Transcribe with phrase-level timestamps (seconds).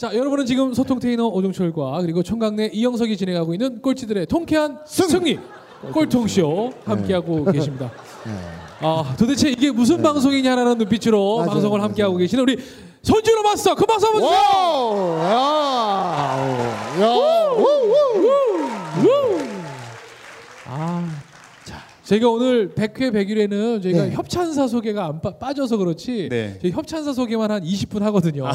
[0.00, 5.38] 자, 여러분은 지금 소통 테이너 오종철과 그리고 총각내 이영석이 진행하고 있는 꼴찌들의 통쾌한 승 리,
[5.92, 7.92] 꼴통쇼 함께하고 계십니다.
[8.80, 11.88] 아, 도대체 이게 무슨 방송이냐라는 눈빛으로 맞아요, 방송을 맞아요.
[11.90, 12.56] 함께하고 계시는 우리
[13.02, 14.40] 손준호 마스터 그 박수 한번 주세요.
[15.22, 16.70] 아,
[20.64, 21.19] 자,
[22.10, 24.10] 저희가 오늘 100회 100일에는 저희가 네.
[24.10, 26.58] 협찬사 소개가 안 빠, 빠져서 그렇지 네.
[26.60, 28.46] 저희 협찬사 소개만 한 20분 하거든요.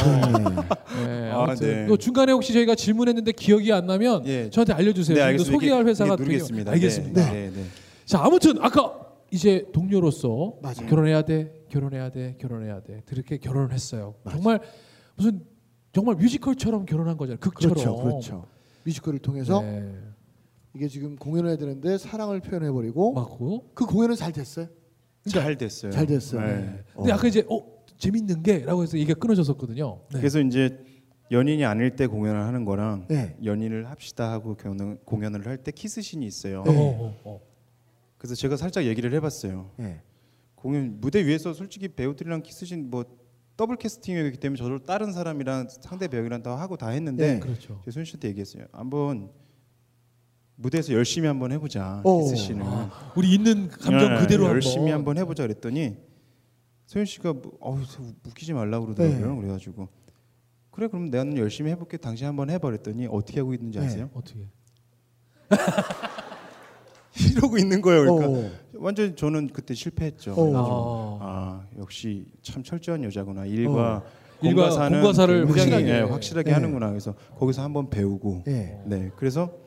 [1.05, 1.87] 네, 아, 아무튼 네.
[1.87, 4.49] 또 중간에 혹시 저희가 질문했는데 기억이 안 나면 예.
[4.49, 5.15] 저한테 알려주세요.
[5.17, 5.37] 네.
[5.37, 6.17] 소개할 회사가.
[6.17, 6.71] 되게- 알겠습니다.
[6.73, 7.63] 네, 네, 네.
[8.03, 8.93] 자, 아무튼 아까
[9.31, 10.87] 이제 동료로서 맞아요.
[10.89, 13.03] 결혼해야 돼, 결혼해야 돼, 결혼해야 돼.
[13.05, 14.15] 그렇게 결혼을 했어요.
[14.29, 14.59] 정말
[15.15, 15.41] 무슨
[15.93, 17.39] 정말 뮤지컬처럼 결혼한 거잖아요.
[17.39, 17.73] 극처럼.
[17.73, 18.45] 그렇죠, 그렇죠.
[18.83, 19.93] 뮤지컬을 통해서 네.
[20.75, 23.71] 이게 지금 공연해야 되는데 사랑을 표현해 버리고 맞고.
[23.73, 24.67] 그 공연은 잘 됐어요.
[25.27, 25.91] 잘 됐어요.
[25.91, 26.41] 잘 됐어요.
[26.45, 26.83] 네.
[26.95, 27.61] 근데 아까 이제 어
[27.97, 30.01] 재밌는 게라고 해서 얘기가 끊어졌었거든요.
[30.11, 30.19] 네.
[30.19, 30.77] 그래서 이제
[31.31, 33.35] 연인이 아닐 때 공연을 하는 거랑 네.
[33.43, 36.61] 연인을 합시다 하고 공연, 공연을 할 때 키스신이 있어요.
[36.61, 37.41] 어, 어, 어.
[38.17, 39.71] 그래서 제가 살짝 얘기를 해봤어요.
[39.77, 40.01] 네.
[40.55, 43.05] 공연 무대 위에서 솔직히 배우들이랑 키스신 뭐
[43.57, 47.39] 더블 캐스팅이기 때문에 저도 다른 사람이랑 상대 배우랑 다 하고 다 했는데 네.
[47.39, 47.79] 그렇죠.
[47.85, 48.65] 제가 소현 씨한테 얘기했어요.
[48.73, 49.29] 한번
[50.55, 52.23] 무대에서 열심히 한번 해보자 오.
[52.23, 52.65] 키스신을.
[53.15, 54.93] 우리 있는 감정 네, 그대로 열심히 한번.
[54.93, 55.97] 한번 해보자 그랬더니
[56.85, 57.79] 소연 씨가 뭐, 어우
[58.25, 59.33] 웃기지 말라고 그러더라고요.
[59.33, 59.41] 네.
[59.41, 59.89] 그래가지고
[60.71, 63.85] 그래 그럼 내가 열심히 해볼게 당신 한번 해봐 그랬더니 어떻게 하고 있는지 네.
[63.85, 64.09] 아세요?
[64.13, 64.47] 어떻게?
[67.31, 68.15] 이러고 있는 거예요.
[68.15, 68.51] 그러니까 어.
[68.73, 70.31] 완전 저는 그때 실패했죠.
[70.31, 70.35] 어.
[70.35, 71.25] 그래가지고 아.
[71.25, 73.45] 아 역시 참 철저한 여자구나.
[73.45, 74.03] 일과
[74.41, 75.89] 일과 공과사는 공과사를 굉장히 확실하게.
[75.89, 76.53] 예, 확실하게 네.
[76.53, 76.89] 하는구나.
[76.89, 78.81] 그래서 거기서 한번 배우고 네.
[78.85, 79.64] 네 그래서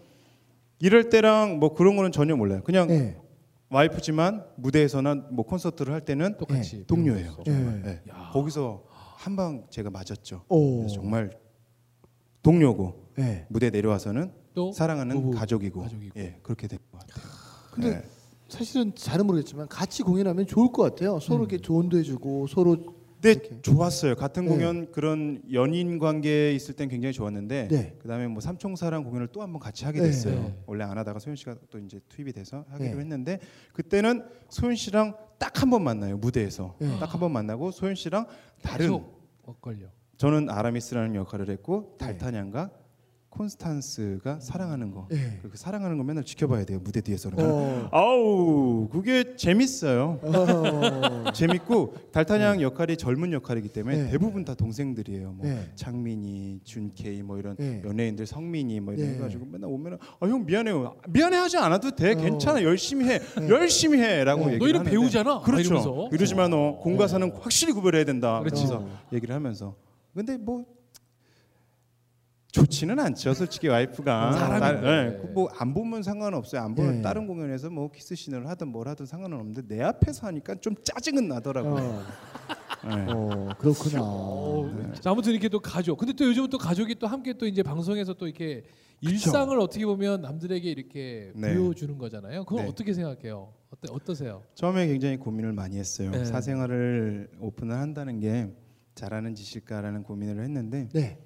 [0.81, 2.63] 이럴 때랑 뭐 그런 거는 전혀 몰라요.
[2.65, 3.17] 그냥 네.
[3.71, 7.37] 와이프지만 무대에서나 뭐 콘서트를 할 때는 똑같이 네, 동료예요.
[7.45, 7.81] 네.
[7.85, 8.03] 네.
[8.33, 8.85] 거기서
[9.19, 10.45] 한 방 제가 맞았죠.
[10.95, 11.31] 정말
[12.43, 13.47] 동료고 네.
[13.49, 16.19] 무대 내려와서는 또 사랑하는 부부, 가족이고, 가족이고.
[16.21, 17.25] 예 그렇게 된 것 같아요.
[17.73, 18.03] 근데 네.
[18.49, 21.19] 사실은 잘은 모르겠지만 같이 공연하면 좋을 것 같아요.
[21.21, 22.77] 서로 이렇게 조언도 해주고 서로
[23.21, 23.61] 네 이렇게.
[23.63, 24.15] 좋았어요.
[24.15, 24.51] 같은 네.
[24.51, 27.97] 공연 그런 연인 관계에 있을 땐 굉장히 좋았는데 네.
[28.01, 30.07] 그다음에 뭐 삼총사랑 공연을 또 한번 같이 하게 네.
[30.07, 30.35] 됐어요.
[30.41, 30.57] 네.
[30.67, 33.01] 원래 안 하다가 소연 씨가 또 이제 투입이 돼서 하기로 네.
[33.01, 33.41] 했는데
[33.73, 36.99] 그때는 소연 씨랑 딱 한 번 만나요 무대에서 네.
[37.01, 38.27] 딱한 번 만나고 소연 씨랑
[38.63, 39.87] 다른 계속 엇걸려.
[40.17, 42.07] 저는 아라미스라는 역할을 했고 네.
[42.07, 42.71] 달타냥과
[43.39, 45.07] 콘스탄스가 사랑하는 거.
[45.11, 45.39] 네.
[45.41, 47.31] 그렇게 사랑하는 거 맨날 지켜봐야 돼요 무대 뒤에서.
[47.37, 47.89] 어.
[47.93, 50.19] 아우 그게 재밌어요.
[50.23, 51.31] 어.
[51.33, 54.11] 재밌고 달타냥 역할이 젊은 역할이기 때문에 네.
[54.11, 55.33] 대부분 다 동생들이에요.
[55.33, 55.71] 뭐 네.
[55.77, 57.81] 창민이, 준케이 뭐 이런 네.
[57.85, 59.15] 연예인들 성민이 뭐 이런 네.
[59.15, 60.97] 해가지고 맨날 오면은 아형 미안해요.
[61.09, 62.13] 미안해하지 않아도 돼.
[62.13, 62.17] 어.
[62.17, 62.63] 괜찮아.
[62.63, 63.19] 열심히 해.
[63.19, 63.49] 네.
[63.49, 64.47] 열심히 해라고 어.
[64.47, 65.35] 얘기를 너희는 하는데 배우잖아.
[65.35, 65.63] 막 그렇죠.
[65.63, 66.09] 이러면서.
[66.13, 68.41] 이러지만 너 공과사는 확실히 구별해야 된다.
[68.41, 68.65] 그렇지.
[68.67, 69.77] 그래서 얘기를 하면서
[70.15, 70.65] 근데 뭐
[72.53, 74.33] 좋지는 않죠, 솔직히 와이프가.
[74.33, 75.33] 사람인데.
[75.33, 76.63] 뭐안 보면 상관없어요.
[76.63, 77.03] 안 보면 네.
[77.03, 81.85] 다른 공연에서 뭐 키스신을 하든 뭘 하든 상관은 없는데 내 앞에서 하니까 좀 짜증은 나더라고요.
[81.85, 82.03] 어.
[82.87, 83.07] 네.
[83.13, 83.99] 어, 그렇구나.
[84.01, 85.99] 어, 자, 아무튼 이렇게 또 가족.
[85.99, 88.63] 근데 또 요즘은 또 가족이 또 함께 또 이제 방송에서 또 이렇게
[89.01, 91.55] 일상을 어떻게 보면 남들에게 이렇게 네.
[91.55, 92.45] 보여주는 거잖아요.
[92.45, 92.71] 그건 네.
[92.71, 93.53] 어떻게 생각해요?
[93.71, 94.43] 어때 어떠세요?
[94.55, 96.11] 처음에 굉장히 고민을 많이 했어요.
[96.11, 96.25] 네.
[96.25, 98.51] 사생활을 오픈을 한다는 게
[98.95, 101.19] 잘하는 짓일까라는 고민을 했는데 네.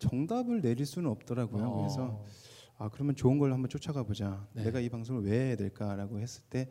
[0.00, 1.64] 정답을 내릴 수는 없더라고요.
[1.64, 1.76] 어.
[1.76, 2.24] 그래서
[2.76, 4.48] 아 그러면 좋은 걸 한번 쫓아가 보자.
[4.54, 4.64] 네.
[4.64, 6.68] 내가 이 방송을 왜 해야 될까라고 했을 때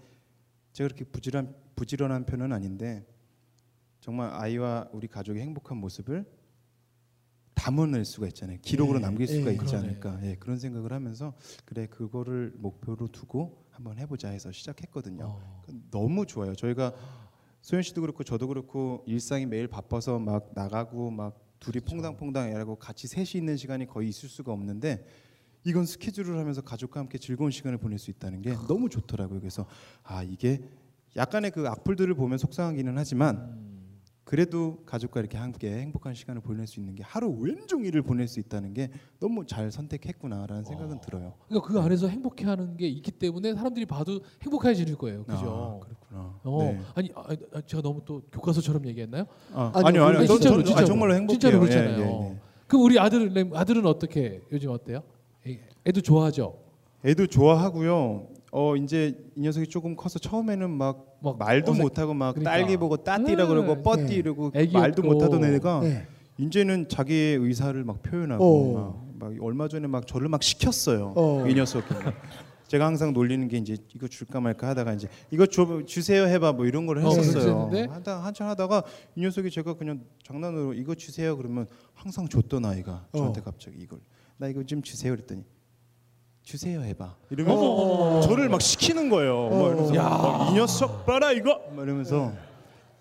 [0.74, 3.06] 제가 그렇게 부지런 부지런한 편은 아닌데
[4.02, 6.26] 정말 아이와 우리 가족의 행복한 모습을
[7.54, 8.58] 담아낼 수가 있잖아요.
[8.62, 9.06] 기록으로 네.
[9.06, 9.52] 남길 수가 네.
[9.54, 9.88] 있지 그러네.
[9.88, 10.20] 않을까.
[10.24, 11.34] 예, 그런 생각을 하면서
[11.66, 15.26] 그래 그거를 목표로 두고 한번 해보자 해서 시작했거든요.
[15.26, 15.62] 어.
[15.92, 16.56] 너무 좋아요.
[16.56, 16.94] 저희가
[17.62, 23.08] 소연 씨도 그렇고 저도 그렇고 일상이 매일 바빠서 막 나가고 막 둘이 퐁당퐁당 일하고 같이
[23.08, 25.06] 셋이 있는 시간이 거의 있을 수가 없는데
[25.66, 29.40] 이건 스케줄을 하면서 가족과 함께 즐거운 시간을 보낼 수 있다는 게 너무 좋더라고요.
[29.40, 29.66] 그래서
[30.04, 30.62] 아 이게
[31.16, 33.79] 약간의 그 악플들을 보면 속상하기는 하지만 음.
[34.30, 38.76] 그래도 가족과 이렇게 함께 행복한 시간을 보낼 수 있는 게 하루 웬종일을 보낼 수 있다는
[38.76, 41.34] 게 너무 잘 선택했구나라는 생각은 들어요.
[41.48, 45.24] 그러니까 그 안에서 행복해하는 게 있기 때문에 사람들이 봐도 행복해질 거예요.
[45.24, 45.80] 그죠?
[45.82, 46.40] 아, 그렇구나.
[46.44, 46.80] 어, 네.
[46.94, 47.24] 아니 아,
[47.56, 49.26] 아, 제가 너무 또 교과서처럼 얘기했나요?
[49.52, 50.86] 아, 아니요, 아니요, 저- 진짜로, 저- 아, 진짜로.
[50.86, 51.40] 정말로 행복해요.
[51.40, 52.00] 진짜로 예, 그렇잖아요.
[52.06, 52.40] 예, 예.
[52.68, 55.02] 그럼 우리 아들 아들은 어떻게 요즘 어때요?
[55.48, 56.56] 애- 애도 좋아하죠.
[57.04, 58.28] 애도 좋아하고요.
[58.52, 62.52] 어 이제 이 녀석이 조금 커서 처음에는 막, 막 말도 어색- 못하고 막 그러니까.
[62.52, 64.16] 딸기 보고 따띠라 네, 그러고 뻗띠 네.
[64.16, 65.02] 이러고 말도.
[65.04, 66.08] 못하던 애가 네.
[66.38, 69.10] 이제는 자기의 의사를 막 표현하고 어.
[69.20, 71.14] 막, 막 얼마 전에 막 저를 막 시켰어요.
[71.16, 71.46] 어.
[71.48, 71.86] 이 녀석이
[72.68, 76.66] 제가 항상 놀리는 게 이제 이거 줄까 말까 하다가 이제 이거 줘, 주세요 해봐 뭐
[76.68, 77.68] 이런 걸 어, 했었어요.
[77.70, 77.92] 그랬는데?
[77.94, 78.84] 하다 한참 하다가
[79.16, 81.66] 이 녀석이 제가 그냥 장난으로 이거 주세요 그러면
[81.96, 84.00] 항상 줬던 아이가 저한테 갑자기 이걸
[84.38, 85.44] 나 이거 좀 주세요 그랬더니
[86.50, 88.22] 주세요 해봐 이러면서 어머, 어머, 어머.
[88.22, 89.50] 저를 막 시키는 거예요.
[89.50, 90.04] 막 이러면서 야.
[90.10, 92.34] 막이 녀석 봐라 이거 막 이러면서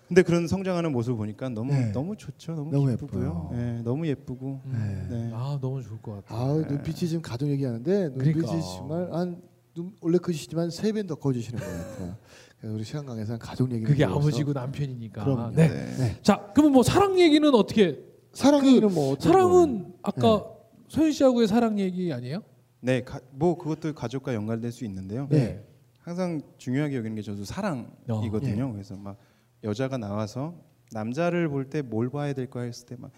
[0.07, 1.91] 근데 그런 성장하는 모습을 보니까 너무 네.
[1.91, 2.53] 너무 좋죠.
[2.53, 3.21] 너무, 너무 기쁘고요.
[3.23, 3.49] 예뻐요.
[3.51, 5.31] 네, 너무 예쁘고 네.
[5.33, 6.35] 아 너무 좋을 것 같아.
[6.39, 8.61] 아 눈빛이 지금 가족 얘기하는데 눈빛이 그러니까.
[8.61, 9.41] 정말 한
[9.73, 12.15] 눈, 원래 크시지만 세 배 더 커지시는 것 같아요.
[12.59, 15.23] 그래서 우리 시간강에서는 가족 얘기 그게 아버지고 남편이니까.
[15.23, 15.55] 그럼요.
[15.55, 15.69] 네.
[15.97, 16.17] 네.
[16.21, 17.99] 자, 그러면 뭐 사랑 얘기는 어떻게?
[18.33, 19.47] 사랑 그 얘기는 뭐 어떤 거예요?
[19.47, 20.45] 사랑은 아까
[20.87, 22.41] 소연 씨하고의 사랑 얘기 아니에요?
[22.81, 25.27] 네, 가, 뭐 그것도 가족과 연관될 수 있는데요.
[25.29, 25.65] 네.
[25.99, 28.71] 항상 중요하게 여기는 게 저도 사랑이거든요.
[28.71, 29.17] 그래서 막
[29.63, 30.55] 여자가 나와서
[30.91, 33.11] 남자를 볼 때 뭘 봐야 될까 했을 때막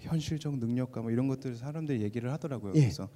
[0.00, 2.72] 현실적 능력과 뭐 이런 것들 사람들이 얘기를 하더라고요.
[2.74, 2.80] 예.
[2.80, 3.08] 그래서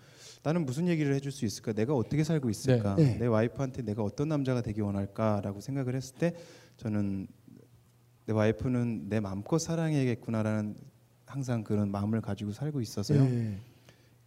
[0.44, 1.72] 나는 무슨 얘기를 해줄 수 있을까?
[1.72, 2.94] 내가 어떻게 살고 있을까?
[2.94, 3.04] 네.
[3.14, 3.18] 네.
[3.18, 6.34] 내 와이프한테 내가 어떤 남자가 되기 원할까라고 생각을 했을 때
[6.76, 7.26] 저는
[8.26, 10.76] 내 와이프는 내 마음껏 사랑해야겠구나라는
[11.24, 13.24] 항상 그런 마음을 가지고 살고 있어서요.
[13.24, 13.58] 네.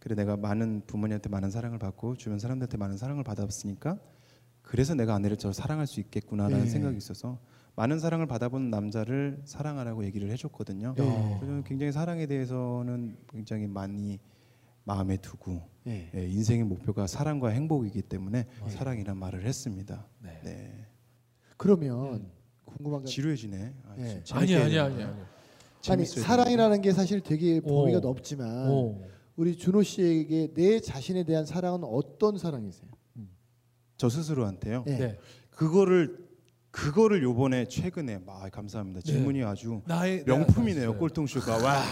[0.00, 3.98] 그래 내가 많은 부모님한테 많은 사랑을 받고 주변 사람들한테 많은 사랑을 받았으니까
[4.62, 6.70] 그래서 내가 아내를 더 사랑할 수 있겠구나라는 네.
[6.70, 7.38] 생각이 있어서
[7.76, 10.94] 많은 사랑을 받아본 남자를 사랑하라고 얘기를 해줬거든요.
[10.96, 14.18] 저는 굉장히 사랑에 대해서는 굉장히 많이
[14.84, 16.10] 마음에 두고 네.
[16.14, 20.06] 예, 인생의 목표가 사랑과 행복이기 때문에 사랑이란 말을 했습니다.
[20.20, 20.40] 네.
[20.44, 20.86] 네.
[21.56, 22.30] 그러면
[22.64, 23.74] 궁금한 게 지루해지네.
[23.84, 24.22] 아, 네.
[24.24, 25.04] 재밌게 아니 아니 아니.
[25.88, 26.06] 아니.
[26.06, 28.00] 사랑이라는 게 사실 되게 범위가 오.
[28.00, 29.02] 넓지만 오.
[29.36, 32.90] 우리 준호 씨에게 내 자신에 대한 사랑은 어떤 사랑이세요?
[33.96, 34.84] 저 스스로한테요.
[34.86, 34.98] 네.
[34.98, 35.18] 네.
[35.50, 36.30] 그거를
[36.70, 39.00] 그거를 요번에 최근에 아, 감사합니다.
[39.00, 40.88] 질문이 아주 나의 명품이네요.
[40.90, 41.82] 내가 꼴통쇼가 와.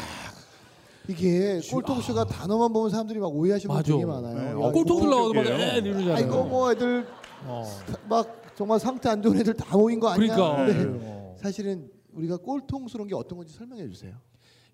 [1.09, 3.93] 이게 꼴통쇼가 단어만 보면 사람들이 막 오해하시는 분 맞아.
[3.93, 4.35] 되게 많아요.
[4.35, 4.51] 네.
[4.51, 5.75] 야, 어, 꼴통들 나와도 막 꼴통이에요.
[5.75, 6.15] 에 이러잖아요.
[6.15, 7.07] 아 이거 뭐 애들
[7.47, 7.65] 어.
[8.09, 10.35] 막 정말 상태 안 좋은 애들 다 모인 거 아니야?
[10.35, 10.99] 그러니까 네.
[11.03, 11.37] 어.
[11.39, 14.15] 사실은 우리가 꼴통스러운 게 어떤 건지 설명해 주세요.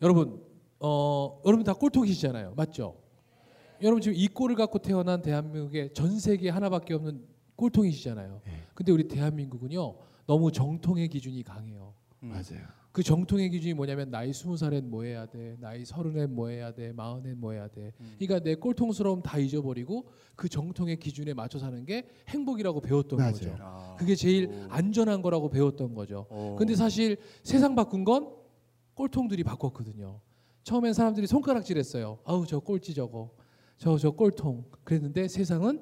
[0.02, 0.40] 여러분
[0.80, 2.54] 어 여러분 다 꼴통이시잖아요.
[2.56, 2.96] 맞죠?
[3.82, 7.24] 여러분 지금 이 꼴을 갖고 태어난 대한민국의 전 세계에 하나밖에 없는
[7.56, 8.40] 꼴통이시잖아요.
[8.74, 11.94] 근데 우리 대한민국은요 너무 정통의 기준이 강해요.
[12.22, 12.28] 음.
[12.28, 12.66] 맞아요.
[12.94, 16.92] 그 정통의 기준이 뭐냐면 나이 스무 살엔 뭐 해야 돼, 나이 서른엔 뭐 해야 돼,
[16.92, 17.92] 마흔엔 뭐 해야 돼.
[18.20, 20.06] 그러니까 내 꼴통스러움 다 잊어버리고
[20.36, 23.32] 그 정통의 기준에 맞춰 사는 게 행복이라고 배웠던 맞아요.
[23.32, 23.56] 거죠.
[23.58, 23.96] 아.
[23.98, 26.26] 그게 제일 안전한 거라고 배웠던 거죠.
[26.30, 26.54] 어.
[26.56, 28.32] 근데 사실 세상 바꾼 건
[28.94, 30.20] 꼴통들이 바꿨거든요.
[30.64, 32.18] 처음엔 사람들이 손가락질했어요.
[32.24, 33.30] 아우 저 꼴찌 저거,
[33.78, 34.64] 저 저 꼴통.
[34.82, 35.80] 그랬는데 세상은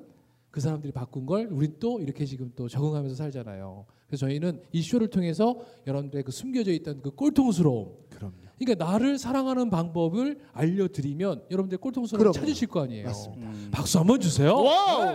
[0.50, 3.86] 그 사람들이 바꾼 걸 우린 또 이렇게 지금 또 적응하면서 살잖아요.
[4.06, 5.56] 그래서 저희는 이 쇼를 통해서
[5.86, 7.96] 여러분들의 그 숨겨져 있던 그 꼴통스러움.
[8.10, 8.34] 그럼요.
[8.58, 12.32] 그러니까 나를 사랑하는 방법을 알려드리면 여러분들 꼴통스러움.
[12.32, 13.06] 찾으실 거 아니에요.
[13.06, 13.46] 맞습니다.
[13.48, 13.68] 음.
[13.72, 14.54] 박수 한번 주세요.
[14.54, 15.14] wow.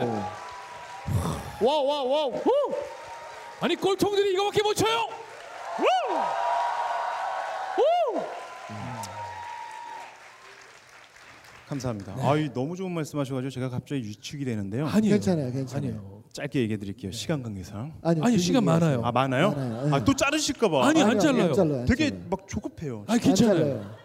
[1.62, 2.34] wow wow wow.
[3.60, 4.98] 아니 꼴통들이 이거밖에 못 쳐요.
[11.68, 12.16] 감사합니다.
[12.20, 14.88] 아이 너무 좋은 말씀하셔가지고 제가 갑자기 위축이 되는데요.
[14.88, 15.16] 아니에요.
[15.16, 15.90] 괜찮아요, 괜찮아요.
[15.92, 16.24] 아니에요.
[16.32, 17.12] 짧게 얘기해 드릴게요.
[17.12, 17.94] 시간 관계상.
[18.02, 18.64] 아니요, 아니, 그 시간.
[18.64, 19.02] 많아요.
[19.04, 19.52] 아 많아요?
[19.52, 19.94] 많아요.
[19.96, 20.88] 아또 자르실까봐.
[20.88, 21.44] 아니, 안 아니요, 잘라요.
[21.50, 21.80] 안 잘라요.
[21.82, 22.26] 안 되게 잘라요.
[22.30, 23.04] 막 조급해요.
[23.08, 23.96] 아니 안 괜찮아요.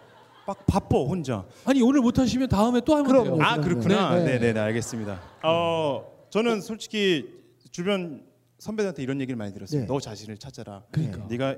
[0.45, 1.45] 막 바빠 혼자.
[1.63, 3.23] 아니 오늘 못 하시면 다음에 또 하면 그럼요.
[3.25, 3.35] 돼요.
[3.37, 4.15] 네, 아 그렇구나.
[4.15, 4.25] 네.
[4.25, 5.21] 네, 네, 네, 알겠습니다.
[5.43, 7.29] 어, 저는 솔직히
[7.71, 8.23] 주변
[8.59, 9.81] 선배들한테 이런 얘기를 많이 들었어요.
[9.81, 9.87] 네.
[9.87, 10.83] 너 자신을 찾아라.
[10.91, 11.25] 그러니까.
[11.29, 11.55] 네가 이-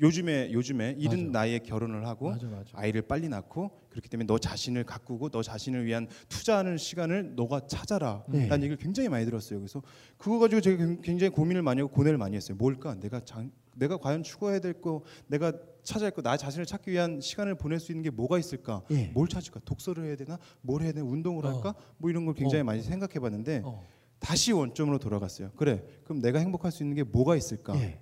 [0.00, 1.40] 요즘에 요즘에 이른 맞아.
[1.40, 2.70] 나이에 결혼을 하고 맞아, 맞아.
[2.74, 8.24] 아이를 빨리 낳고 그렇기 때문에 너 자신을 가꾸고 너 자신을 위한 투자하는 시간을 너가 찾아라.
[8.28, 8.46] 네.
[8.46, 9.58] 라는 얘기를 굉장히 많이 들었어요.
[9.58, 9.82] 그래서
[10.16, 12.56] 그거 가지고 제가 굉장히 고민을 많이 하고 고뇌를 많이 했어요.
[12.56, 12.94] 뭘까?
[12.94, 17.20] 내가 장, 내가 과연 추구해야 될 거, 내가 찾아야 할 거, 나 자신을 찾기 위한
[17.20, 18.82] 시간을 보낼 수 있는 게 뭐가 있을까?
[18.90, 19.10] 예.
[19.14, 19.60] 뭘 찾을까?
[19.64, 20.38] 독서를 해야 되나?
[20.60, 21.06] 뭘 해야 되나?
[21.06, 21.52] 운동을 어.
[21.54, 21.74] 할까?
[21.98, 22.64] 뭐 이런 걸 굉장히 어.
[22.64, 23.86] 많이 생각해 봤는데 어.
[24.18, 25.50] 다시 원점으로 돌아갔어요.
[25.56, 25.82] 그래.
[26.04, 27.74] 그럼 내가 행복할 수 있는 게 뭐가 있을까?
[27.80, 27.98] 예.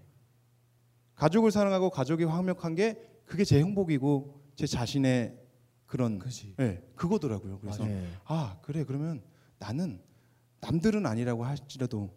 [1.18, 2.96] 가족을 사랑하고 가족이 화목한 게
[3.26, 5.36] 그게 제 행복이고 제 자신의
[5.86, 6.54] 그런 그지.
[6.60, 7.58] 예, 그거더라고요.
[7.60, 8.02] 그래서 맞아요.
[8.24, 9.22] 아 그래 그러면
[9.58, 10.00] 나는
[10.60, 12.10] 남들은 아니라고 할지라도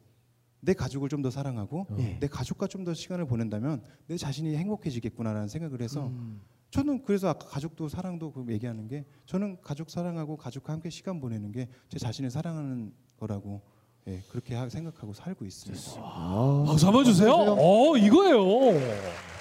[0.60, 2.18] 내 가족을 좀 더 사랑하고 예.
[2.20, 6.42] 내 가족과 좀 더 시간을 보낸다면 내 자신이 행복해지겠구나라는 생각을 해서 음.
[6.70, 11.52] 저는 그래서 아까 가족도 사랑도 그 얘기하는 게 저는 가족 사랑하고 가족과 함께 시간 보내는
[11.52, 13.62] 게 제 자신을 사랑하는 거라고
[14.08, 16.02] 예, 그렇게 하- 생각하고 살고 있습니다.
[16.02, 17.30] 아, 박수 한번 주세요.
[17.32, 17.56] 주세요.
[17.60, 18.80] 어 이거예요.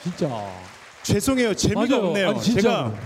[0.02, 0.28] 진짜.
[1.02, 2.06] 죄송해요 재미가 맞아요.
[2.08, 2.28] 없네요.
[2.30, 2.90] 아니, 진짜로.
[2.90, 3.00] 제가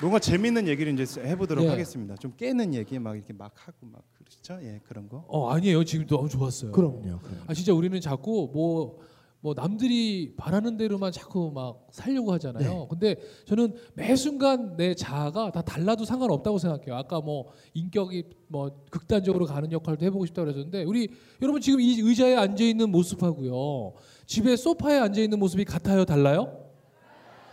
[0.00, 1.68] 뭔가 재밌는 얘기를 이제 해보도록 예.
[1.68, 2.14] 하겠습니다.
[2.16, 4.62] 좀 깨는 얘기 막 이렇게 막 하고 막 그렇죠?
[4.66, 5.24] 예 그런 거.
[5.28, 5.84] 어 아니에요.
[5.84, 6.72] 지금 너무 좋았어요.
[6.72, 7.00] 그럼요.
[7.02, 7.42] 그럼요.
[7.46, 8.98] 아 진짜 우리는 자꾸 뭐.
[9.40, 12.72] 뭐 남들이 바라는 대로만 자꾸 막 살려고 하잖아요.
[12.80, 12.86] 네.
[12.88, 13.16] 근데
[13.46, 16.96] 저는 매 순간 내 자아가 다 달라도 상관없다고 생각해요.
[16.96, 21.10] 아까 뭐 인격이 뭐 극단적으로 가는 역할도 해보고 싶다고 그러셨는데 우리
[21.42, 23.94] 여러분 지금 이 의자에 앉아 있는 모습하고요.
[24.26, 26.64] 집에 소파에 앉아 있는 모습이 같아요, 달라요?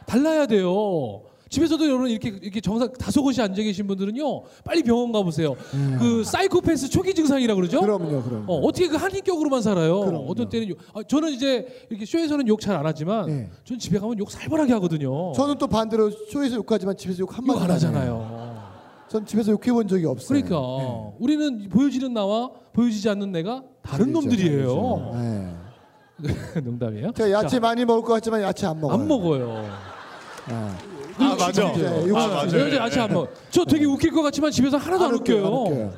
[0.08, 1.24] 달라야 돼요.
[1.54, 5.56] 집에서도 여러분 이렇게 이렇게 정상 다소곳이 앉아 계신 분들은요 빨리 병원 가보세요.
[6.00, 7.78] 그 사이코패스 초기 증상이라 그러죠?
[7.78, 7.82] 음.
[7.84, 8.46] 그럼요, 그럼.
[8.48, 10.00] 어, 어떻게 그 한인격으로만 살아요?
[10.00, 10.26] 그럼요.
[10.28, 13.50] 어떤 때는 욕, 아, 저는 이제 이렇게 쇼에서는 욕 잘 안 하지만 네.
[13.66, 15.32] 전 집에 가면 욕 살벌하게 하거든요.
[15.34, 18.54] 저는 또 반대로 쇼에서 욕하지만 집에서 욕 한 마디 욕안 하잖아요.
[19.10, 20.28] 전 집에서 욕해 본 적이 없어요.
[20.42, 20.58] 그러니까
[21.20, 25.12] 우리는 보여지는 나와 보여지지 않는 내가 다른 다르죠, 놈들이에요.
[25.14, 25.54] 네.
[26.64, 27.12] 농담이에요?
[27.12, 29.00] 제가 야채 자, 많이 먹을 것 같지만 야채 안 먹어요.
[29.00, 29.62] 안 먹어요.
[30.48, 30.93] 네.
[31.18, 31.72] 아 맞아.
[31.74, 32.60] 네, 욕아안 맞아.
[32.60, 33.28] 여자 안 먹어.
[33.50, 35.46] 저 되게 웃길 것 같지만 집에서 하나도 안, 안 웃겨요.
[35.46, 35.94] 안 웃겨요.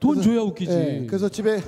[0.00, 0.72] 돈 줘야 웃기지.
[0.74, 1.60] 네, 그래서 집에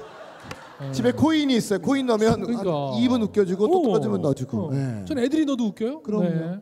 [0.80, 0.92] 어.
[0.92, 1.78] 집에 코인이 있어요.
[1.80, 2.60] 코인 넣으면 그러니까.
[2.60, 3.82] 한 2분 웃겨주고 또 어.
[3.82, 4.66] 떨어지면 넣어주고.
[4.66, 4.70] 어.
[4.72, 5.04] 네.
[5.06, 6.02] 전 애들이 넣어도 웃겨요.
[6.02, 6.28] 그럼요.
[6.28, 6.60] 네.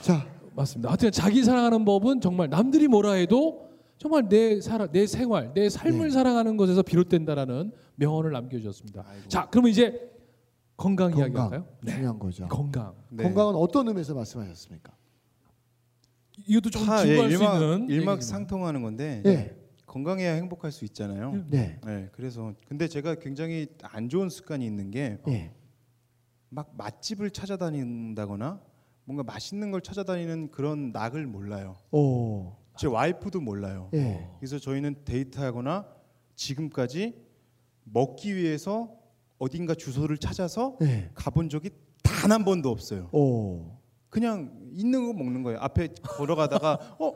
[0.00, 0.88] 자, 맞습니다.
[0.90, 6.08] 하여튼 자기 사랑하는 법은 정말 남들이 뭐라 해도 정말 내 살아, 내 생활, 내 삶을
[6.08, 6.10] 네.
[6.10, 9.04] 사랑하는 것에서 비롯된다라는 명언을 남겨주셨습니다.
[9.28, 10.10] 자, 그러면 이제
[10.76, 11.66] 건강, 이야기 건강 할까요?
[11.86, 12.48] 중요한 거죠.
[12.48, 12.94] 건강.
[13.10, 13.22] 네.
[13.22, 14.92] 건강은 어떤 의미에서 말씀하셨습니까?
[16.46, 17.88] 이것도 좀다 예, 증거할 수 일막 있는.
[17.90, 21.44] 일막상통하는 건데 네, 건강해야 행복할 수 있잖아요.
[21.48, 25.52] 네, 네, 그래서 근데 제가 굉장히 안 좋은 습관이 있는 게막 네.
[26.50, 28.60] 맛집을 찾아다닌다거나
[29.04, 31.76] 뭔가 맛있는 걸 찾아다니는 그런 낙을 몰라요.
[31.90, 33.90] 오, 제 와이프도 몰라요.
[33.94, 34.28] 예.
[34.38, 35.86] 그래서 저희는 데이트하거나
[36.36, 37.14] 지금까지
[37.84, 38.96] 먹기 위해서
[39.38, 41.10] 어딘가 주소를 찾아서 네.
[41.14, 41.70] 가본 적이
[42.02, 43.08] 단 한 번도 없어요.
[43.12, 43.76] 오,
[44.12, 45.58] 그냥 있는 거 먹는 거예요.
[45.60, 47.14] 앞에 걸어가다가 어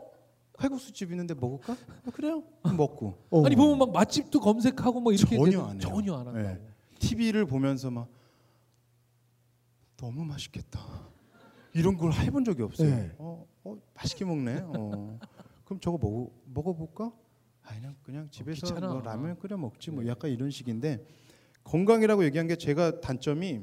[0.54, 1.74] 칼국수 집 있는데 먹을까?
[1.74, 2.42] 어, 그래요.
[2.62, 3.44] 먹고 오.
[3.44, 5.78] 아니 보면 막 맛집도 검색하고 뭐 이렇게 전혀 안 해요.
[5.78, 6.38] 전혀 안 한다고.
[6.38, 6.58] 네.
[6.98, 8.08] TV를 보면서 막
[9.98, 10.80] 너무 맛있겠다.
[11.74, 12.88] 이런 걸 해본 적이 없어요.
[12.88, 13.14] 네.
[13.18, 14.62] 어, 어 맛있게 먹네.
[14.64, 15.18] 어.
[15.66, 17.12] 그럼 저거 먹어 먹어볼까?
[17.62, 18.94] 아 그냥 그냥 집에서 귀찮아.
[18.94, 21.04] 뭐 라면 끓여 먹지 뭐 약간 이런 식인데
[21.62, 23.60] 건강이라고 얘기한 게 제가 단점이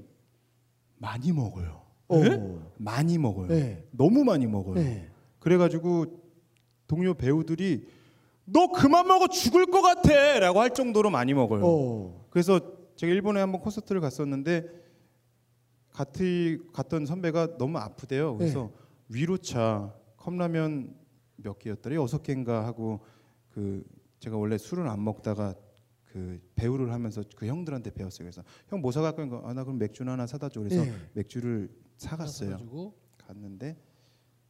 [0.97, 1.82] 많이 먹어요.
[2.17, 3.47] 오, 많이 먹어요.
[3.47, 3.85] 네.
[3.91, 4.75] 너무 많이 먹어요.
[4.75, 5.09] 네.
[5.39, 6.05] 그래가지고
[6.87, 7.87] 동료 배우들이
[8.45, 11.63] 너 그만 먹어 죽을 것 같아 라고 할 정도로 많이 먹어요.
[11.65, 12.59] 오, 그래서
[12.95, 14.67] 제가 일본에 한번 콘서트를 갔었는데
[15.91, 18.37] 같이 갔던 선배가 너무 아프대요.
[18.37, 18.71] 그래서
[19.09, 20.95] 위로차 컵라면
[21.37, 23.01] 몇 개였더래 여섯 개인가 하고
[23.49, 23.83] 그
[24.19, 25.53] 제가 원래 술을 안 먹다가
[26.05, 28.25] 그 배우를 하면서 그 형들한테 배웠어요.
[28.25, 30.61] 그래서 형 뭐 사갈 거니까 아, 나 그럼 맥주나 하나 사다 줘.
[30.61, 30.93] 그래서 네.
[31.13, 32.51] 맥주를 사갔어요.
[32.51, 33.77] 가지고 갔는데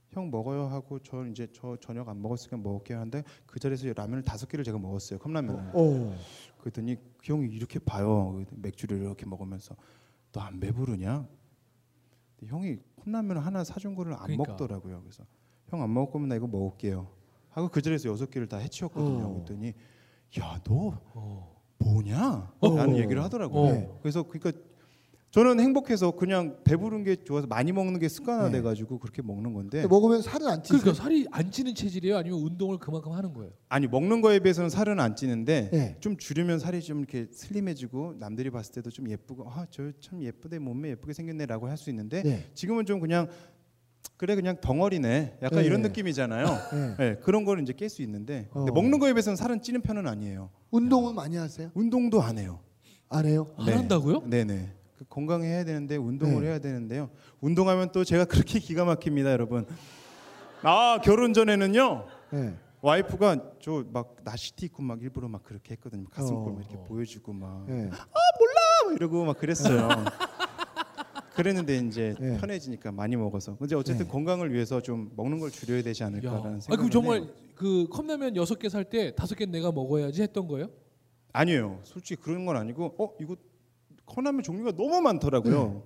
[0.09, 4.47] 형 먹어요 하고 저 이제 저 저녁 안 먹었으니까 먹을게요 하는데 그 자리에서 라면을 다섯
[4.47, 6.13] 개를 제가 먹었어요 컵라면을 오,
[6.59, 9.75] 그랬더니 그 형이 이렇게 봐요 맥주를 이렇게 먹으면서
[10.31, 11.27] 너 안 배부르냐
[12.45, 14.51] 형이 컵라면 하나 사준 거를 안 그러니까.
[14.51, 15.23] 먹더라고요 그래서
[15.67, 17.07] 형 안 먹을 거면 나 이거 먹을게요
[17.49, 19.33] 하고 그 자리에서 여섯 개를 다 해치웠거든요 어.
[19.33, 19.73] 그랬더니
[20.37, 21.61] 야너 어.
[21.79, 22.75] 뭐냐 어.
[22.75, 23.89] 라는 얘기를 하더라고요 네.
[24.01, 24.62] 그래서 그러니까
[25.33, 30.21] 저는 행복해서 그냥 배부른 게 좋아서 많이 먹는 게 습관화돼 가지고 그렇게 먹는 건데 먹으면
[30.21, 30.79] 살은 안 찌세요?
[30.79, 32.17] 그러니까 살이 안 찌는 체질이에요?
[32.17, 33.51] 아니면 운동을 그만큼 하는 거예요?
[33.67, 35.97] 아니 먹는 거에 비해서는 살은 안 찌는데 네.
[36.01, 40.59] 좀 줄이면 살이 좀 이렇게 슬림해지고 남들이 봤을 때도 좀 예쁘고 아 저 참 예쁘대
[40.59, 42.45] 몸매 예쁘게 생겼네라고 할 수 있는데 네.
[42.53, 43.27] 지금은 좀 그냥
[44.17, 45.65] 그래 그냥 덩어리네 약간 네.
[45.65, 46.45] 이런 느낌이잖아요.
[46.45, 46.95] 네.
[46.99, 48.73] 네, 그런 거는 이제 깰 수 있는데 근데 어.
[48.75, 50.51] 먹는 거에 비해서는 살은 찌는 편은 아니에요.
[50.69, 51.71] 운동은 많이 하세요?
[51.73, 52.59] 운동도 안 해요.
[53.09, 53.51] 안 해요?
[53.57, 53.73] 안 네.
[53.73, 54.21] 한다고요?
[54.29, 54.82] 네네.
[54.97, 56.49] 그 건강해야 되는데 운동을 네.
[56.49, 57.09] 해야 되는데요.
[57.41, 59.65] 운동하면 또 제가 그렇게 기가 막힙니다, 여러분.
[60.61, 62.05] 아 결혼 전에는요.
[62.31, 62.55] 네.
[62.81, 66.05] 와이프가 저 막 나시티 입고 막 일부러 막 그렇게 했거든요.
[66.09, 66.55] 가슴골 어.
[66.55, 67.89] 막 이렇게 보여주고 막, 네.
[67.91, 67.95] 아,
[68.85, 69.87] 막 이러고 막 그랬어요.
[71.33, 72.37] 그랬는데 이제 네.
[72.39, 73.55] 편해지니까 많이 먹어서.
[73.57, 74.11] 근데 어쨌든 네.
[74.11, 76.07] 건강을 위해서 좀 먹는 걸 줄여야 되지 야.
[76.07, 76.75] 않을까라는 아 생각.
[76.77, 80.69] 그럼 정말 그 컵라면 여섯 개 살 때 다섯 개 내가 먹어야지 했던 거예요?
[81.31, 81.79] 아니에요.
[81.83, 83.35] 솔직히 그런 건 아니고, 어 이거
[84.05, 85.65] 컵라면 종류가 너무 많더라고요.
[85.73, 85.81] 네.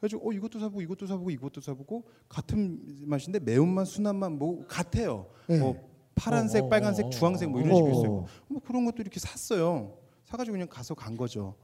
[0.00, 5.26] 그래가지고 어 이것도 사보고 이것도 사보고 이것도 사보고 같은 맛인데 매운맛, 순한맛 뭐 같아요.
[5.48, 5.58] 네.
[5.58, 5.76] 뭐
[6.14, 7.64] 파란색, 어, 어, 빨간색, 어, 주황색 뭐 어.
[7.64, 7.98] 이런 식으로 어.
[7.98, 8.24] 있어요.
[8.48, 9.96] 뭐 그런 것도 이렇게 샀어요.
[10.24, 11.54] 사가지고 그냥 가서 간 거죠.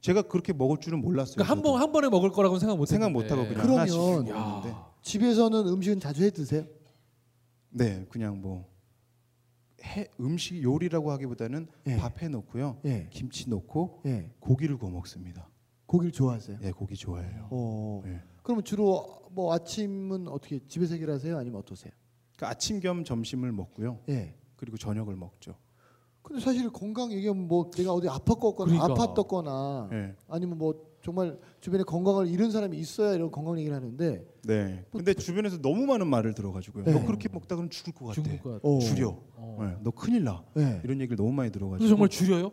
[0.00, 1.34] 제가 그렇게 먹을 줄은 몰랐어요.
[1.34, 1.72] 그러니까 한 저도.
[1.72, 3.10] 번한 번에 먹을 거라고 생각 못 생각.
[3.12, 4.34] 못 하고 그냥 그러면- 하나씩 야.
[4.34, 4.76] 먹었는데.
[5.02, 6.64] 집에서는 음식은 자주 해 드세요?
[7.70, 8.64] 네, 그냥 뭐
[9.84, 11.96] 해, 음식 요리라고 하기보다는 예.
[11.96, 13.06] 밥 해 놓고요, 예.
[13.10, 14.30] 김치 넣고 예.
[14.40, 15.48] 고기를 구워 먹습니다.
[15.86, 16.58] 고기를 좋아하세요?
[16.62, 17.48] 예, 고기 좋아해요.
[17.50, 18.02] 어.
[18.06, 18.20] 예.
[18.42, 21.36] 그러면 주로 뭐 아침은 어떻게 집에서 해결하세요?
[21.36, 21.92] 아니면 어떠세요?
[22.36, 24.00] 그러니까 아침 겸 점심을 먹고요.
[24.08, 24.34] 예.
[24.56, 25.54] 그리고 저녁을 먹죠.
[26.22, 28.86] 근데 사실 건강 얘기하면 뭐 내가 어디 아팠거나 그러니까.
[28.88, 30.14] 아팠었거나 예.
[30.28, 34.84] 아니면 뭐 정말 주변에 건강을 잃은 사람이 있어야 이런 건강 얘기를 하는데 네.
[34.92, 36.84] 근데 주변에서 너무 많은 말을 들어가지고요.
[36.84, 36.92] 네.
[36.92, 38.22] 너 그렇게 먹다 그러면 죽을 것 같아.
[38.22, 38.68] 죽을 것 같아.
[38.68, 38.78] 어.
[38.80, 39.18] 줄여.
[39.60, 39.64] 어.
[39.66, 40.42] 네, 너 큰일 나.
[40.54, 40.80] 네.
[40.84, 41.88] 이런 얘기를 너무 많이 들어가지고.
[41.88, 42.50] 정말 줄여요?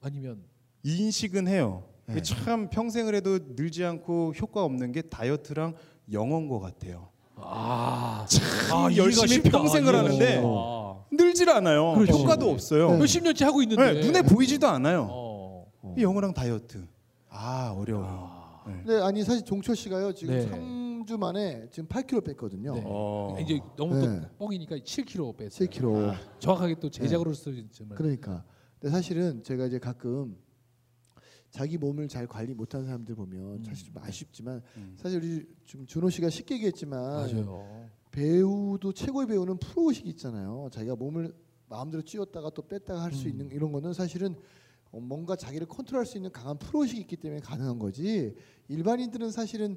[0.00, 0.42] 아니면
[0.84, 1.84] 인식은 해요.
[2.06, 2.22] 네.
[2.22, 5.74] 참 평생을 해도 늘지 않고 효과 없는 게 다이어트랑
[6.12, 7.08] 영어인 것 같아요.
[7.36, 11.04] 아, 참 열심히 평생을 하는데 아.
[11.10, 11.94] 늘질 않아요.
[11.94, 12.12] 그렇지.
[12.12, 12.92] 효과도 없어요.
[12.92, 12.98] 네.
[12.98, 15.08] 몇십 년째 하고 있는데 네, 눈에 보이지도 않아요.
[15.10, 15.66] 어.
[15.96, 16.86] 이 영어랑 다이어트.
[17.28, 18.62] 아 어려워요.
[18.66, 18.72] 네.
[18.84, 20.46] 근데 아니 사실 종철 씨가요 지금 네.
[21.08, 22.74] 3주 만에 지금 8kg 뺐거든요.
[22.74, 22.82] 네.
[22.84, 23.36] 어.
[23.40, 24.20] 이제 너무 네.
[24.20, 25.68] 또 뻥이니까 7kg 뺐어요.
[25.68, 26.38] 7kg.
[26.38, 28.44] 정확하게 또 제작으로 쓰면 그러니까.
[28.78, 30.36] 근데 사실은 제가 이제 가끔
[31.50, 34.94] 자기 몸을 잘 관리 못하는 사람들 보면 사실 좀 아쉽지만 음.
[34.96, 37.88] 사실 우리 지금 준호 씨가 쉽게 얘기했지만 맞아요.
[38.10, 40.68] 배우도 최고의 배우는 프로 의식이 있잖아요.
[40.70, 41.34] 자기가 몸을
[41.68, 43.30] 마음대로 찌웠다가 또 뺐다가 할수 음.
[43.30, 44.36] 있는 이런 거는 사실은
[44.90, 48.34] 어, 뭔가 자기를 컨트롤할 수 있는 강한 프로 의식이 있기 때문에 가능한 거지.
[48.68, 49.76] 일반인들은 사실은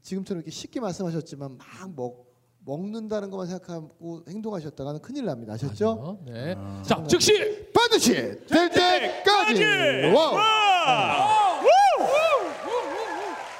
[0.00, 2.26] 지금처럼 이렇게 쉽게 말씀하셨지만 막 먹,
[2.64, 5.54] 먹는다는 것만 생각하고 행동하셨다가는 큰일 납니다.
[5.54, 6.20] 아셨죠?
[6.26, 6.54] 네.
[6.56, 6.82] 아.
[6.84, 8.12] 자, 즉시 반드시
[8.46, 9.64] 될 때까지.
[10.14, 11.62] wow.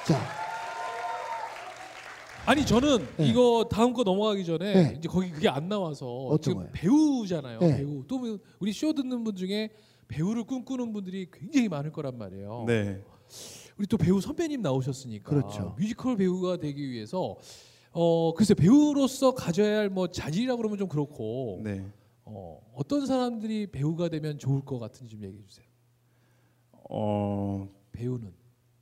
[0.05, 0.19] 자,
[2.45, 3.27] 아니 저는 네.
[3.27, 4.95] 이거 다음 거 넘어가기 전에 네.
[4.97, 6.71] 이제 거기 그게 안 나와서 지금 거예요?
[6.73, 7.59] 배우잖아요.
[7.59, 7.77] 네.
[7.77, 8.03] 배우.
[8.05, 9.69] 또뭐 우리 쇼 듣는 분 중에
[10.09, 12.65] 배우를 꿈꾸는 분들이 굉장히 많을 거란 말이에요.
[12.67, 13.01] 네.
[13.77, 15.75] 우리 또 배우 선배님 나오셨으니까 그렇죠.
[15.77, 17.37] 뮤지컬 배우가 되기 위해서
[17.91, 21.85] 어 글쎄 배우로서 가져야 할 뭐 자질이라 그러면 좀 그렇고 네.
[22.25, 25.65] 어, 어떤 사람들이 배우가 되면 좋을 것 같은지 좀 얘기해 주세요.
[26.89, 28.31] 어 배우는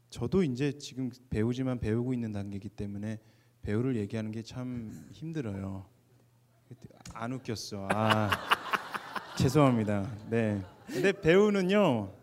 [0.10, 3.20] 저도 이제 지금 배우지만 배우고 있는 단계이기 때문에
[3.62, 5.86] 배우를 얘기하는 게 참 힘들어요.
[7.14, 7.88] 안 웃겼어.
[7.92, 8.30] 아
[9.38, 10.10] 죄송합니다.
[10.30, 10.62] 네.
[10.88, 12.14] 근데 배우는요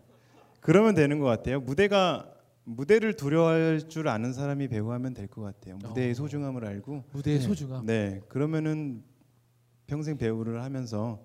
[0.60, 1.60] 그러면 되는 것 같아요.
[1.60, 2.30] 무대가
[2.72, 5.76] 무대를 두려워할 줄 아는 사람이 배우하면 될 것 같아요.
[5.78, 6.14] 무대의 어.
[6.14, 7.04] 소중함을 알고.
[7.12, 7.46] 무대의 네.
[7.46, 7.86] 소중함.
[7.86, 8.20] 네.
[8.28, 9.02] 그러면은
[9.86, 11.18] 평생 배우를 하면서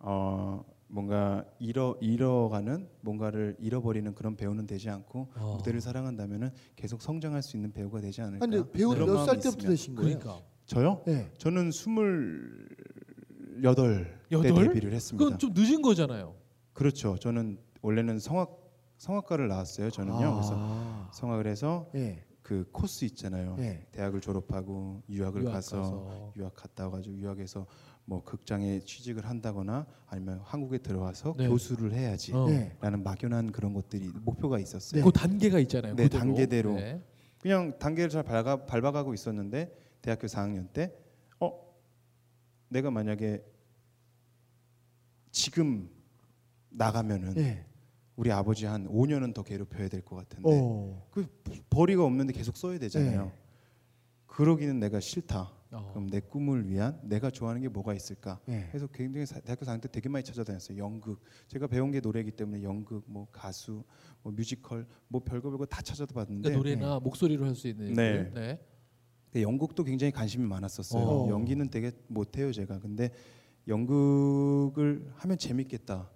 [0.00, 5.54] 어 뭔가 잃어 잃어가는 뭔가를 잃어버리는 그런 배우는 되지 않고 어.
[5.58, 8.44] 무대를 사랑한다면은 계속 성장할 수 있는 배우가 되지 않을까.
[8.44, 9.68] 근데 배우 몇 살 때부터.
[9.68, 10.18] 되신 거예요?
[10.18, 11.02] 그러니까 저요?
[11.06, 11.30] 네.
[11.38, 12.68] 저는 스물
[13.62, 14.66] 여덟 때 여덟?
[14.68, 15.24] 데뷔를 했습니다.
[15.24, 16.34] 그건 좀 늦은 거잖아요.
[16.72, 17.16] 그렇죠.
[17.18, 18.56] 저는 원래는 성악
[18.98, 19.90] 성악과를 나왔어요.
[19.90, 20.34] 저는요.
[20.34, 20.87] 그래서 아.
[21.12, 22.24] 성악을 해서 예.
[22.42, 23.56] 그 코스 있잖아요.
[23.56, 23.86] 네.
[23.92, 26.32] 대학을 졸업하고 유학을 유학 가서 가서.
[26.36, 27.66] 유학 갔다 와가지고 유학에서
[28.06, 31.46] 뭐 극장에 취직을 한다거나 아니면 한국에 들어와서 네.
[31.46, 32.32] 교수를 해야지.
[32.32, 32.46] 어.
[32.48, 32.74] 네.
[32.80, 35.04] 라는 막연한 그런 것들이 목표가 있었어요.
[35.04, 35.94] 그 단계가 있잖아요.
[35.94, 36.20] 네, 그대로.
[36.20, 36.74] 단계대로.
[36.76, 37.04] 네.
[37.38, 40.94] 그냥 단계를 잘 밟아, 밟아가고 있었는데 대학교 4학년 때
[41.40, 41.52] 어?
[42.68, 43.44] 내가 만약에
[45.30, 45.90] 지금
[46.70, 47.67] 나가면은 예.
[48.18, 51.06] 우리 아버지 한 5년은 더 괴롭혀야 될 것 같은데 어.
[51.12, 51.24] 그
[51.70, 53.26] 벌이가 없는데 계속 써야 되잖아요.
[53.26, 53.32] 네.
[54.26, 55.52] 그러기는 내가 싫다.
[55.70, 55.90] 어.
[55.92, 58.40] 그럼 내 꿈을 위한 내가 좋아하는 게 뭐가 있을까?
[58.48, 58.66] 예.
[58.70, 60.78] 그래서 굉장히 사- 대학교 4학년 때 되게 많이 찾아다녔어요.
[60.78, 61.20] 연극.
[61.46, 63.84] 제가 배운 게 노래이기 때문에 연극, 뭐 가수,
[64.22, 68.30] 뭐 뮤지컬, 뭐 별거 별거 다 찾아봤는데 그러니까 노래나 목소리로 할 수 있는 네.
[68.34, 68.58] 네.
[69.30, 71.02] 근데 연극도 굉장히 관심이 많았었어요.
[71.04, 71.28] 어.
[71.30, 72.80] 연기는 되게 못해요 제가.
[72.80, 73.12] 근데
[73.68, 76.10] 연극을 하면 재밌겠다.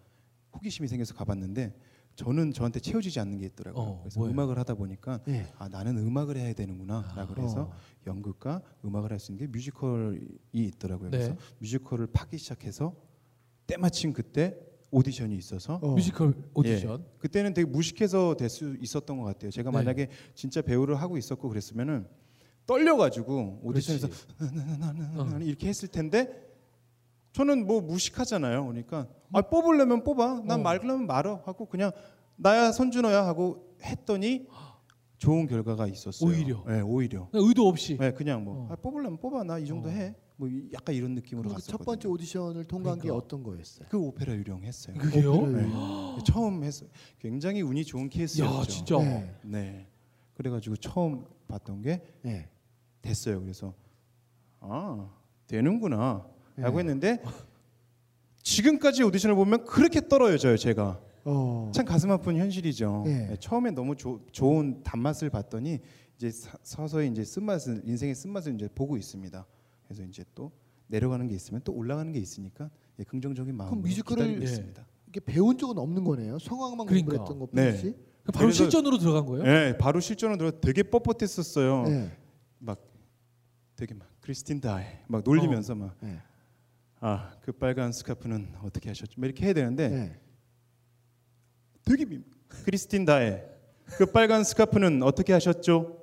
[0.54, 1.72] 호기심이 생겨서 가봤는데
[2.16, 3.82] 저는 저한테 채워지지 않는 게 있더라고요.
[3.82, 4.32] 어, 그래서 뭐예요?
[4.34, 5.46] 음악을 하다 보니까 예.
[5.58, 7.72] 아 나는 음악을 해야 되는구나라고 그래서 어.
[8.06, 10.18] 연극과 음악을 할 수 있는 게 뮤지컬이
[10.52, 11.10] 있더라고요.
[11.10, 11.18] 네.
[11.18, 12.94] 그래서 뮤지컬을 파기 시작해서
[13.66, 14.56] 때마침 그때
[14.90, 15.94] 오디션이 있어서 어.
[15.94, 17.00] 뮤지컬 오디션.
[17.00, 17.04] 예.
[17.18, 19.50] 그때는 되게 무식해서 될 수 있었던 것 같아요.
[19.50, 19.76] 제가 네.
[19.78, 22.06] 만약에 진짜 배우를 하고 있었고 그랬으면은
[22.66, 24.08] 떨려가지고 오디션에서
[25.16, 25.38] 어.
[25.42, 26.51] 이렇게 했을 텐데
[27.32, 28.66] 저는 뭐 무식하잖아요.
[28.66, 30.42] 그러니까 아 뽑으려면 뽑아.
[30.44, 30.62] 난 어.
[30.62, 31.90] 말려면 말어 하고 그냥
[32.36, 34.46] 나야 손준호야 하고 했더니
[35.16, 36.28] 좋은 결과가 있었어요.
[36.30, 36.64] 오히려?
[36.66, 37.28] 네, 오히려.
[37.32, 37.96] 의도 없이.
[37.96, 38.72] 네, 그냥 뭐 어.
[38.72, 39.44] 아, 뽑으려면 뽑아.
[39.44, 39.92] 나 이 정도 어.
[39.92, 40.14] 해.
[40.36, 41.78] 뭐 이- 약간 이런 느낌으로 그럼 갔었거든요.
[41.78, 43.24] 첫 번째 오디션을 통과한 게 그러니까.
[43.24, 43.86] 어떤 거였어요?
[43.88, 44.96] 그 오페라 유령 했어요.
[44.98, 45.32] 그게요?
[45.32, 46.24] 오페라 네.
[46.26, 46.88] 처음 했어요.
[47.20, 48.58] 굉장히 운이 좋은 케이스였죠.
[48.60, 48.98] 야 진짜.
[48.98, 49.34] 네.
[49.44, 49.86] 네.
[50.34, 52.48] 그래가지고 처음 봤던 게 예.
[53.02, 53.40] 됐어요.
[53.40, 53.72] 그래서
[54.60, 55.08] 아
[55.46, 56.80] 되는구나 라고 네.
[56.88, 57.22] 했는데
[58.42, 61.70] 지금까지 오디션을 보면 그렇게 떨어져요 제가 어.
[61.74, 63.26] 참 가슴 아픈 현실이죠 네.
[63.28, 65.78] 네, 처음엔 너무 조- 좋은 단맛을 봤더니
[66.16, 69.46] 이제 사- 서서히 이제 쓴맛을 인생의 쓴맛을 이제 보고 있습니다
[69.86, 70.50] 그래서 이제 또
[70.88, 74.44] 내려가는 게 있으면 또 올라가는 게 있으니까 예, 긍정적인 마음으로 뮤지컬을- 기다리고 예.
[74.44, 76.38] 있습니다 이게 배운 적은 없는 거네요.
[76.38, 77.10] 성악만 그러니까.
[77.18, 77.70] 공부했던 것 네.
[77.70, 77.96] 뿐이지.
[78.32, 79.44] 바로 그래서- 실전으로 들어간 거예요?
[79.44, 82.10] 네, 바로 실전으로 들어 되게 뻣뻣했었어요 네.
[82.58, 82.80] 막
[83.76, 86.18] 되게 막 크리스틴 다이 막 놀리면서 막 네.
[87.04, 89.20] 아, 그 빨간 스카프는 어떻게 하셨죠?
[89.20, 90.20] 막 이렇게 해야 되는데 네.
[91.84, 92.20] 되게 미...
[92.48, 93.44] 크리스틴 다에
[93.96, 96.01] 그 빨간 스카프는 어떻게 하셨죠?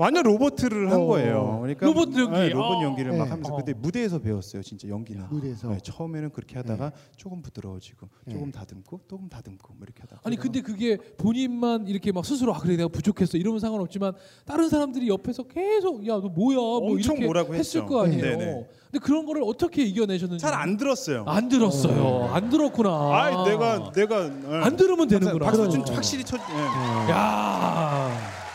[0.00, 1.04] 완전 로봇을 한 어.
[1.04, 1.58] 거예요.
[1.60, 2.38] 그러니까 로봇 연기.
[2.38, 2.82] 네, 로봇 어.
[2.82, 3.30] 연기를 막 네.
[3.30, 3.56] 하면서 어.
[3.58, 4.62] 그때 무대에서 배웠어요.
[4.62, 5.26] 진짜 연기는.
[5.28, 5.68] 무대에서.
[5.68, 10.62] 네, 처음에는 그렇게 하다가 조금 부드러워지고 조금 다듬고 조금 다듬고 뭐 이렇게 하다가 아니 근데
[10.62, 14.14] 그게 본인만 이렇게 막 스스로 아 그래 내가 부족했어 이러면 상관없지만
[14.46, 17.86] 다른 사람들이 옆에서 계속 야 너 뭐야 뭐 엄청 이렇게 뭐라고 했을 했죠.
[17.86, 18.22] 거 아니에요.
[18.22, 18.68] 네 네.
[18.90, 21.24] 근데 그런 거를 어떻게 이겨내셨는지 잘 안 들었어요.
[21.26, 22.30] 안 들었어요.
[22.32, 22.90] 안 들었구나.
[22.90, 24.64] 아, 내가 내가 예.
[24.64, 25.44] 안 들으면 되는구나.
[25.46, 25.82] 박수 좀.
[25.94, 26.36] 확실히 쳐.
[26.36, 27.10] 예.
[27.12, 28.49] 야.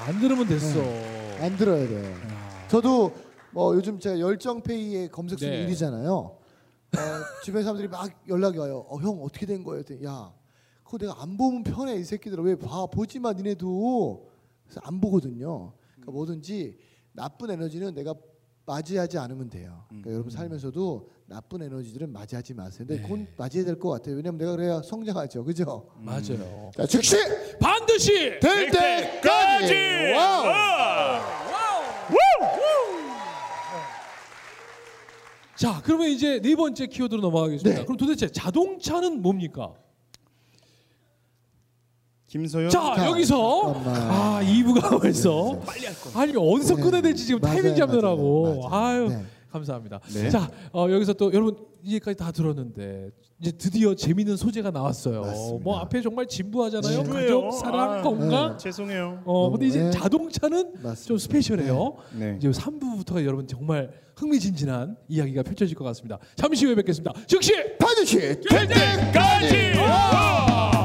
[0.00, 0.80] 안 들으면 됐어.
[1.42, 2.14] 안 들어야 돼.
[2.68, 3.12] 저도
[3.50, 5.66] 뭐 요즘 제가 열정페이의 검색 순위 네.
[5.66, 6.08] 1위잖아요.
[6.14, 6.38] 어,
[7.44, 8.84] 주변 사람들이 막 연락이 와요.
[8.88, 9.82] 어, 형 어떻게 된 거예요?
[10.04, 10.32] 야,
[10.84, 12.86] 그거 내가 안 보면 편해 이 새끼들아 왜 봐?
[12.86, 14.28] 보지 마 니네도.
[14.64, 15.72] 그래서 안 보거든요.
[15.94, 16.78] 그러니까 뭐든지
[17.12, 18.14] 나쁜 에너지는 내가
[18.66, 19.84] 맞이하지 않으면 돼요.
[19.88, 22.86] 그러니까 여러분 살면서도 나쁜 에너지들은 맞이하지 마세요.
[22.86, 24.16] 근데 곧 맞이해야 될 것 같아요.
[24.16, 25.42] 왜냐면 내가 그래야 성장하죠.
[25.44, 25.88] 그죠?
[25.98, 26.70] 맞아요.
[26.76, 27.16] 자, 즉시
[27.58, 30.12] 반드시 될 때까지.
[30.14, 30.48] wow.
[35.56, 37.80] 자, 그러면 이제 네 번째 키워드로 넘어가겠습니다.
[37.80, 37.84] 네.
[37.84, 39.72] 그럼 도대체 자동차는 뭡니까?
[42.28, 42.70] 김소현.
[42.70, 44.10] 자, 자, 여기서 잠깐만.
[44.10, 46.20] 아 2부가 벌써 빨리 할 거.
[46.20, 46.82] 아니 어디서 네.
[46.82, 48.84] 끊어야 될지 지금 맞아요, 타이밍 잡느라고 맞아요, 맞아요.
[48.84, 49.24] 아유 네.
[49.58, 50.00] 감사합니다.
[50.14, 50.30] 네.
[50.30, 55.20] 자 어, 여기서 또 여러분 이제까지 다 들었는데 이제 드디어 재밌는 소재가 나왔어요.
[55.22, 55.64] 맞습니다.
[55.64, 57.02] 뭐 앞에 정말 진부하잖아요.
[57.02, 57.08] 네.
[57.08, 58.58] 가족, 사랑, 아, 건강.
[58.58, 59.22] 죄송해요.
[59.24, 59.90] 어 근데 이제 네.
[59.90, 61.04] 자동차는 맞습니다.
[61.04, 61.96] 좀 스페셜해요.
[62.18, 62.36] 네.
[62.38, 66.18] 이제 3부부터가 여러분 정말 흥미진진한 이야기가 펼쳐질 것 같습니다.
[66.34, 67.12] 잠시 후에 뵙겠습니다.
[67.26, 69.78] 즉시 반드시 될 때까지.
[69.78, 70.77] 와!